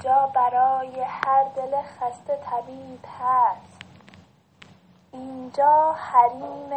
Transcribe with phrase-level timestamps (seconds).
[0.00, 3.82] اینجا برای هر دل خسته طبیب هست.
[5.12, 6.74] اینجا حریم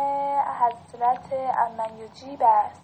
[0.60, 1.92] حضرت امن
[2.42, 2.82] است.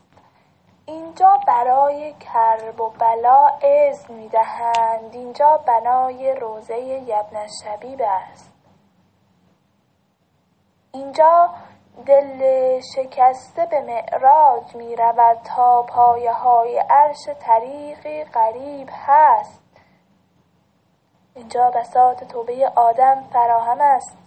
[0.85, 5.13] اینجا برای کرب و بلا اذن می‌دهند.
[5.13, 8.51] اینجا بنای روزه یبن شبیب است.
[10.91, 11.49] اینجا
[12.05, 19.68] دل شکسته به معراج می رود تا پایه های عرش طریقی غریب هست.
[21.35, 24.17] اینجا بساط توبه آدم فراهم است.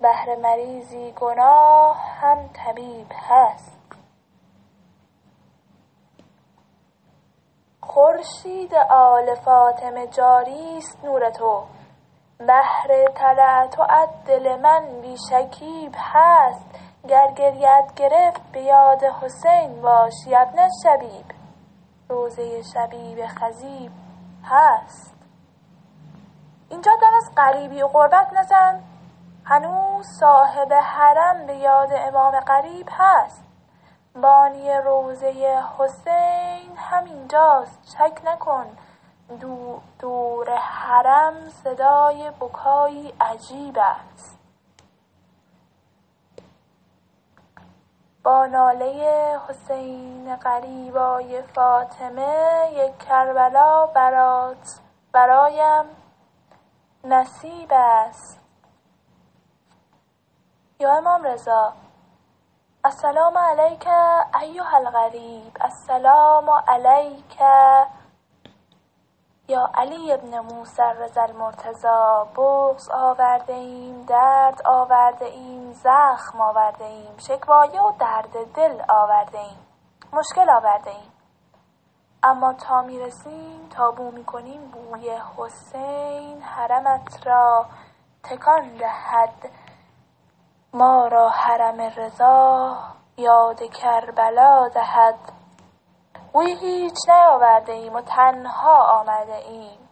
[0.00, 3.78] بهر مریضی گناه هم طبیب هست.
[7.82, 11.62] خورشید آل فاطمه جاری است نور تو.
[12.38, 13.76] بهر طلعت
[14.26, 16.66] دل من بی شکیب هست.
[17.08, 21.26] گر گریت گرفت به یاد حسین باش ابن شبیب.
[22.08, 23.92] روزه شبیب خزیب
[24.44, 25.17] هست.
[26.68, 28.82] اینجا دم از غریبی و غربت نزن.
[29.44, 33.44] هنوز صاحب حرم به یاد امام غریب هست.
[34.14, 37.96] بانی روزه حسین همینجاست.
[37.98, 38.66] شک نکن.
[39.98, 44.38] دور حرم صدای بکایی عجیب است.
[48.22, 54.80] با ناله حسین قریبای فاطمه یک کربلا برات
[55.12, 55.84] برایم.
[57.04, 58.40] نصیب است.
[60.80, 61.72] یا امام رضا
[62.84, 63.86] السلام علیک
[64.40, 67.40] ایها الغریب السلام علیک
[69.48, 77.18] یا علی ابن موسی رضا المرتضا بغض آورده ایم درد آورده ایم زخم آورده ایم
[77.18, 79.66] شکوایه و درد دل آورده ایم
[80.12, 81.17] مشکل آورده ایم.
[82.22, 87.66] اما تا می‌رسیم تا بو می‌کنیم بوی حسین حرمت را
[88.22, 89.50] تکان دهد.
[90.72, 92.76] ما را حرم رضا
[93.16, 95.18] یاد کربلا دهد.
[96.32, 99.88] بوی هیچ نیاورده ایم و تنها آمده ایم.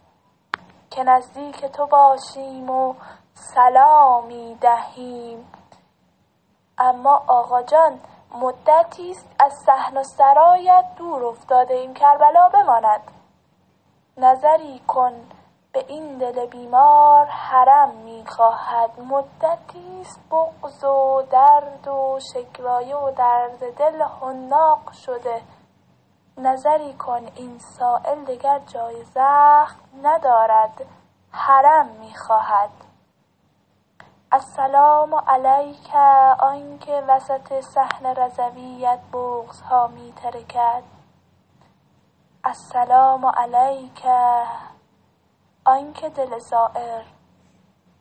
[0.89, 2.93] که نزدیک تو باشیم و
[3.33, 5.51] سلامی دهیم.
[6.77, 7.99] اما آقا جان
[8.31, 13.11] مدتی است از صحن و سرایت دور افتاده ایم کربلا بماند.
[14.17, 15.13] نظری کن
[15.71, 18.99] به این دل بیمار حرم می‌خواهد.
[18.99, 25.41] مدتی است بغض و درد و شکوایه و درد دل حناق شده.
[26.37, 30.85] نظری کن این سائل دگر جای زخم ندارد.
[31.31, 32.86] حرم می‌خواهد.
[34.37, 35.95] السلام علیک
[36.39, 40.83] آنکه وسط صحن رضویت بغضها میترکد
[42.43, 44.05] السلام علیک
[45.65, 47.03] آنکه دل زائر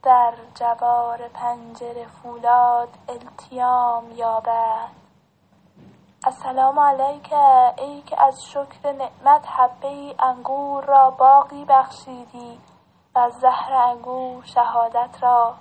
[0.02, 4.88] در جوار پنجره فولاد التیام یابد.
[6.26, 7.32] السلام علیک
[7.78, 12.60] ای که از شکر نعمت حبه ای انگور را باقی بخشیدی
[13.14, 15.54] و زهر انگور شهادت را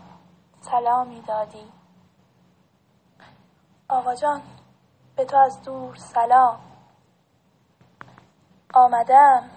[0.72, 1.72] سلامی دادی
[3.90, 4.42] آقا جان
[5.16, 6.60] به تو از دور سلام.
[8.74, 9.50] آمدم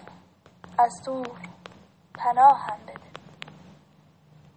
[0.78, 1.38] از دور
[2.14, 3.07] پناهم بده.